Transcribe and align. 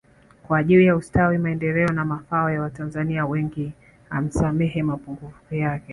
Kwa 0.47 0.57
ajili 0.57 0.85
ya 0.85 0.95
ustawi 0.95 1.37
maendeleo 1.37 1.87
na 1.87 2.05
mafao 2.05 2.49
ya 2.51 2.61
watanzania 2.61 3.25
wengi 3.25 3.71
amsamehe 4.09 4.83
mapungufu 4.83 5.55
yake 5.55 5.89